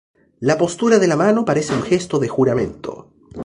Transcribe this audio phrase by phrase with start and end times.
[0.39, 3.13] La postura de la mano parece un gesto de juramento.